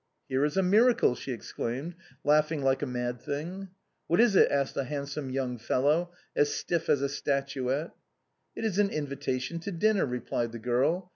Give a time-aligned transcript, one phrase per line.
[0.29, 1.93] "Here is a miracle," she exclaimed,
[2.23, 3.67] laughing like a mad thing."
[4.07, 7.91] What is it?" asked a handsome young fellow, as stiff as a statuette."
[8.55, 11.09] It is an invitation to dinner," replied the girl.